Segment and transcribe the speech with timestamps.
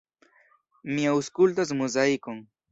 [0.93, 2.45] Mi aŭskultas Muzaikon.